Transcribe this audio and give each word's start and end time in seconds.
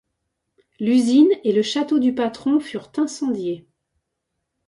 L'usine 0.79 1.29
et 1.43 1.53
le 1.53 1.61
château 1.61 1.99
du 1.99 2.15
patron 2.15 2.59
furent 2.59 2.91
incendiés. 2.97 3.67